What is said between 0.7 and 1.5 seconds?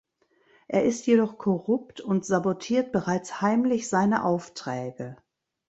ist jedoch